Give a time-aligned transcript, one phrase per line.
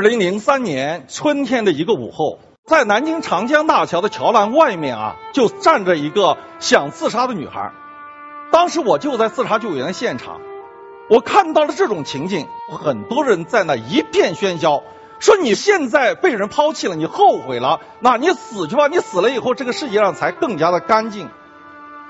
[0.00, 7.70] 二零零三年春天的一个午后，在南京长江大桥的桥栏外面啊，就站着一个想自杀的女孩。
[8.50, 10.40] 当时我就在自杀救援的现场，
[11.10, 14.82] 我看到了这种情景，很多人在那一片喧嚣，
[15.18, 21.28] 说你现在被人抛弃了，你后悔了，那你死去吧，你死了以后，这个世界上才更加的干净。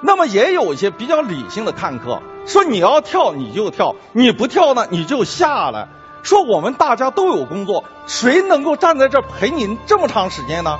[0.00, 5.86] 那么也有一些比较理性的看客说，你要跳你就跳，你不跳呢你就下来。
[6.26, 10.76] 说我们大家都有工作，谁能够站在这陪您这么长时间呢？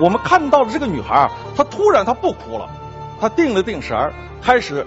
[0.00, 2.68] 我们看到了这个女孩，她突然她不哭了，
[3.20, 4.84] 她定了定神儿，开始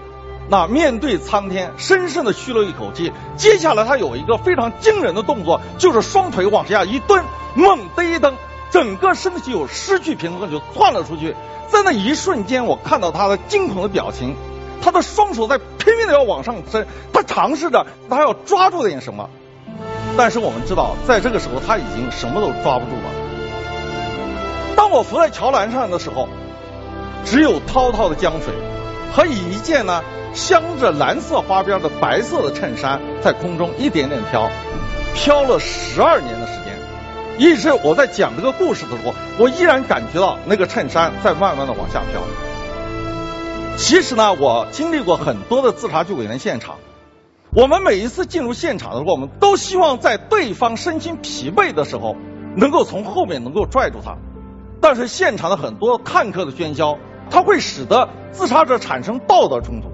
[0.50, 3.13] 那面对苍天，深深的吁了一口气。
[3.38, 7.23] 接下来她有一个非常惊人的动作，就是双腿往下一蹲，
[7.55, 8.36] 猛地一蹬，
[8.72, 11.34] 整个身体就失去平衡，就窜了出去。
[11.70, 14.36] 在那一瞬间，我看到她的惊恐的表情，
[14.81, 19.30] 她的双手在拼命的要往上伸，她尝试着，她要抓住点什么。
[20.18, 23.12] 但是我们知道，在这个时候他已经什么都抓不住了。
[24.76, 26.30] 当我浮在桥栏上的时候，
[27.26, 28.54] 只有滔滔的江水
[29.14, 34.50] 和一件呢镶着蓝色花边的白色的衬衫在空中一点点飘，
[35.14, 36.78] 飘了十二年的时间，
[37.38, 42.22] 一直我在讲这个故事的时候，我依然感觉到那个衬衫在慢慢的往下飘。
[43.78, 46.78] 其实呢，我经历过很多的自杀救援现场。
[47.56, 52.17] 我们每一次进入现场的时候，我们都希望在对方身心疲惫的时候，
[52.58, 54.17] 能够从后面能够拽住他。
[54.81, 56.98] 但是现场的很多看客的喧嚣，
[57.30, 59.88] 它会使得自杀者产生道德冲突。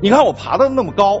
[0.00, 1.20] 你看我爬的那么高，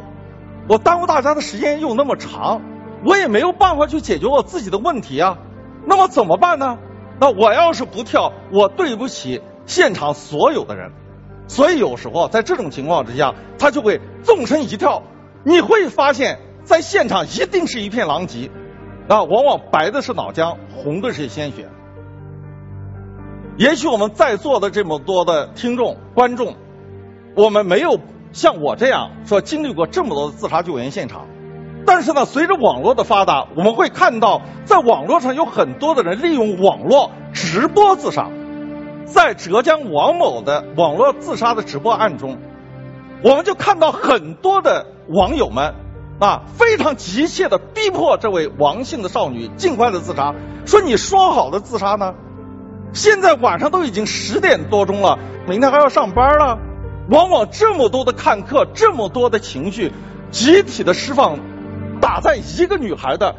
[0.66, 2.62] 我耽误大家的时间又那么长，
[3.04, 5.36] 我也没有办法去解决我自己的问题啊。
[5.84, 6.78] 那么怎么办呢？
[7.20, 10.92] 那我要是不跳，我对不起现场所有的人。
[11.48, 15.02] 所以有时候在这种情况之下，他就会纵身一跳。
[15.44, 18.50] 你会发现在现场一定是一片狼藉，
[19.08, 21.68] 啊，往往白的是脑浆，红的是鲜血。
[23.56, 26.54] 也许我们在座的这么多的听众观众，
[27.34, 27.98] 我们没有
[28.32, 31.26] 像我这样说经历过这么多的自杀救援现场，
[31.86, 38.30] 但是呢，随着网络的发达，我们会看到在网络上有很多的人利用网络直播自杀，
[39.06, 42.38] 在浙江王某的网络自杀的直播案中。
[43.22, 45.74] 我们就看到很多的网友们
[46.18, 52.14] 啊，非常急切的逼迫这位王姓的少女尽快的自杀，说你说好的自杀呢？
[52.92, 56.58] 现在晚上都已经十点多钟了，明天还要上班了。
[57.10, 59.92] 往往这么多的看客，这么多的情绪，
[60.30, 61.38] 集体的释放，
[62.00, 63.34] 打在一个女孩的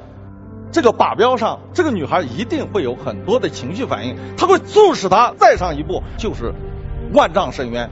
[0.72, 6.54] 这个靶标上，这个女孩一定会有很多的情绪反应，她会促使她再上一步，就是
[7.14, 7.90] 万丈深渊。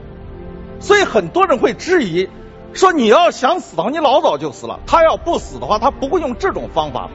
[0.80, 2.28] 所以很多人会质疑，
[2.72, 4.80] 说你要想死的话，你老早就死了。
[4.86, 7.08] 他要不死的话，他不会用这种方法。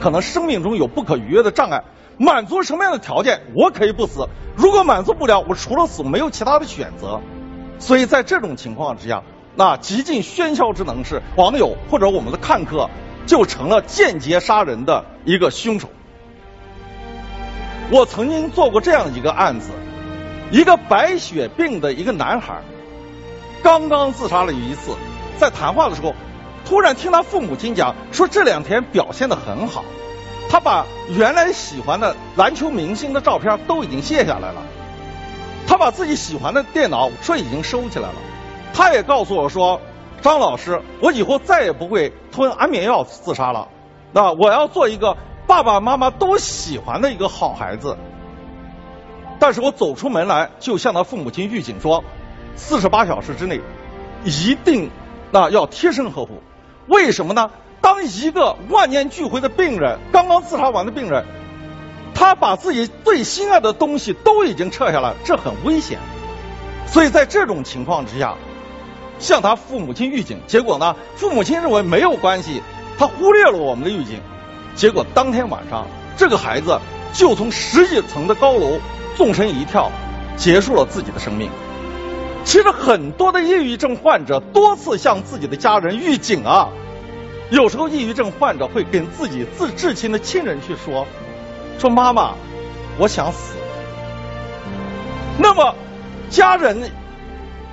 [0.00, 1.84] 可能生命中有不可逾越的障碍，
[2.18, 4.28] 满足什么样的条件，我可以不死。
[4.56, 7.20] 如果满足不了，我除了死没有其他的选择。
[7.78, 9.22] 所以在这种情况之下，
[9.54, 12.90] 那极尽喧嚣之能事，网友或者我们的看客
[13.26, 15.88] 就成了间接杀人的一个凶手。
[17.90, 19.70] 我曾经做过这样一个案子，
[20.50, 22.62] 一个白血病的一个男孩。
[23.62, 24.94] 刚刚自杀了一次，
[25.36, 26.14] 在谈话的时候，
[26.64, 29.84] 突然听他父母亲讲说这两天表现的很好，
[30.48, 34.62] 他把原来喜欢的篮球明星的照片都已经卸下来了，
[35.66, 38.14] 他把自己喜欢的电脑说已经收起来了，
[38.72, 39.80] 他也告诉我说，
[40.22, 43.68] 张老师，我以后再也不会吞安眠药自杀了，
[44.12, 45.16] 那我要做一个
[45.46, 47.96] 爸爸妈妈都喜欢的一个好孩子，
[49.38, 52.04] 但是我走出门来就向他父母亲预警说。
[52.58, 53.62] 四十八小时之内，
[54.24, 54.90] 一定
[55.30, 56.42] 那要贴身呵护。
[56.88, 57.50] 为什么呢？
[57.80, 61.24] 当一个万念俱灰的病人，刚刚自杀完的病人，
[62.12, 65.98] 他把自己最心爱的东西都已经撤下来，这很危险。
[66.86, 68.34] 所以在这种情况之下，
[69.20, 72.62] 向他父母亲预警，结果呢，父母亲认为没有关系，
[72.98, 74.20] 他忽略了我们的预警，
[74.74, 75.86] 结果当天晚上，
[76.16, 76.80] 这个孩子
[77.12, 78.80] 就从十几层的高楼
[79.16, 79.92] 纵身一跳，
[80.36, 81.48] 结束了自己的生命。
[82.48, 86.70] 其实很多的抑郁症患者多次向自己的家人预警啊，
[87.50, 91.06] 有时候抑郁症患者会跟自己自至亲的亲人去说，
[91.78, 92.32] 说妈妈，
[92.96, 93.52] 我想死。
[95.36, 95.74] 那么
[96.30, 96.90] 家人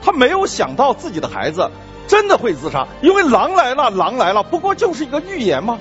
[0.02, 1.72] 他没有想到自己的孩子
[2.06, 5.80] 真的会自杀，因为狼来了，狼来了，不过就是一个预言吗？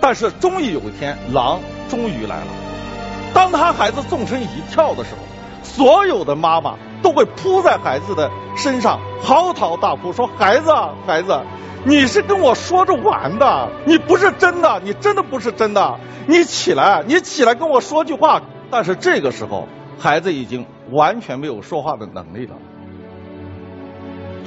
[0.00, 2.46] 但是终于有一天，狼终于来了。
[3.32, 5.18] 当他孩子纵身一跳的时候，
[5.62, 6.74] 所有的妈妈。
[7.04, 10.72] 都会扑在孩子的身上嚎啕大哭，说：“孩子，
[11.06, 11.38] 孩子，
[11.84, 16.00] 你是跟我说着玩的，你不是真的，你真的不是真的。
[16.26, 18.40] 你起来，你起来跟我说句话。
[18.70, 19.68] 但是这个时候，
[19.98, 22.56] 孩子已经完全没有说话的能力了。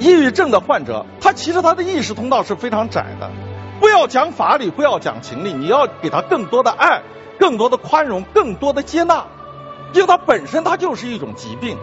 [0.00, 3.30] 抑郁症的患者，他其实他的意识通道是非常窄的。
[3.78, 7.02] 不要讲法理，不要讲情理，你要给他更多的爱，
[7.38, 9.26] 更多的宽容，更多的接纳，
[9.94, 11.78] 因为他本身他就是一种疾病。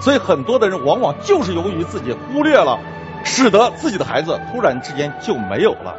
[0.00, 2.78] 所以很多的人往往就是由于自己忽略了，
[3.24, 5.94] 使得自己的孩子突然之间就没有了。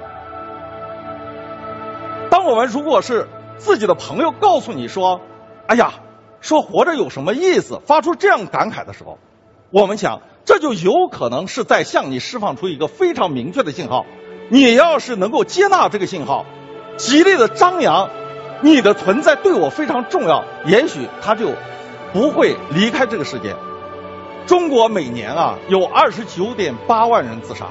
[2.29, 5.21] 当我们如果是自己的朋友告诉你说
[5.67, 5.93] ：“哎呀，
[6.41, 9.19] 说活着有什么意思？”发出这样感慨的时候，
[9.69, 14.05] 我们想，这就有可能是在向你释放出一个非常明确的信号。
[14.49, 16.45] 你要是能够接纳这个信号，
[16.97, 18.09] 极力的张扬
[18.61, 21.51] 你的存在对我非常重要，也许他就
[22.11, 23.55] 不会离开这个世界。
[24.45, 27.67] 中国每年啊有二十九点八万人自杀，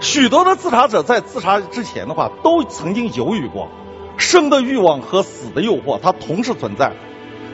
[0.00, 3.68] 许多的自杀者在自杀之前的话都曾经犹豫过，
[4.16, 6.92] 生的欲望和死的诱惑它同时存在，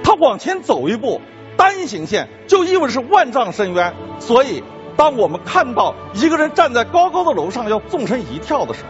[0.05, 1.21] 他往前走一步，
[1.57, 3.95] 单行线就意味着是万丈深渊。
[4.21, 4.63] 所以，
[4.97, 8.89] 当我们看到一个人站在高高的楼上要纵身一跳的时候，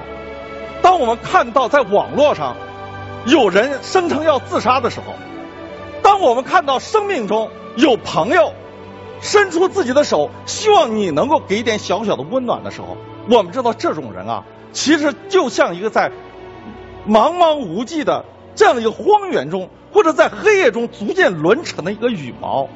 [0.82, 2.56] 当我们看到在网络上
[3.25, 5.14] 有人声称要自杀的时候，
[6.02, 8.52] 当我们看到生命中有朋友。
[9.20, 12.96] 伸出自己的手，希望你能够给点小小的温暖的时候，
[13.30, 16.10] 我们知道这种人啊，其实就像一个在
[17.06, 18.24] 茫茫无际的
[18.54, 22.68] 这样的一个荒原中，或者在黑夜中逐渐沦沉的一个羽毛，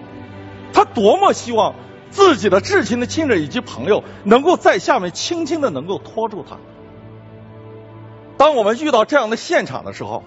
[0.73, 1.75] 他多么希望
[2.11, 6.57] 自己的至亲的亲人以及朋友能够在下面轻轻的能够拖住他。
[8.37, 10.25] 当我们遇到这样的现场的时候，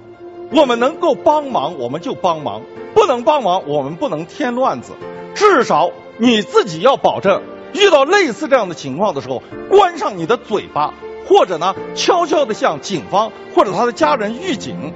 [0.56, 2.62] 我们能够帮忙我们就帮忙，
[2.94, 4.94] 不能帮忙我们不能添乱子，
[5.36, 5.92] 至少。
[6.20, 7.42] 你自己要保证，
[7.74, 10.94] 遇到类似这样的情况的时候，关上你的嘴巴，
[11.28, 14.94] 或者呢，悄悄地向警方或者他的家人预警。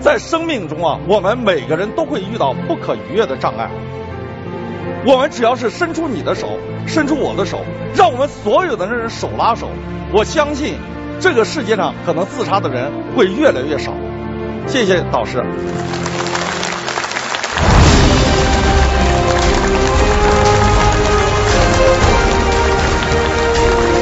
[0.00, 3.70] 在生命中啊，我们每个人都会遇到不可逾越的障碍。
[5.06, 6.50] 我们只要是伸出你的手，
[6.86, 7.60] 伸出我的手，
[7.96, 9.68] 让我们所有的人手拉手，
[10.12, 10.74] 我相信
[11.20, 13.92] 这个世界上可能自杀的人会越来越少。
[14.66, 15.42] 谢谢导师。